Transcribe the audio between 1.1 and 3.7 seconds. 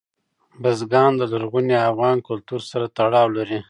د لرغوني افغان کلتور سره تړاو لري.